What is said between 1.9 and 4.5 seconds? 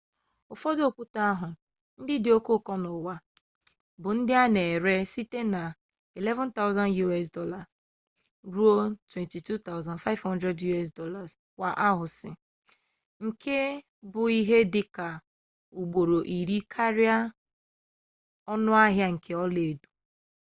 ndị dị oke ụkọ n’ụwa bụ ndị a